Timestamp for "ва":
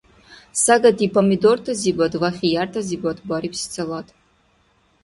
2.21-2.29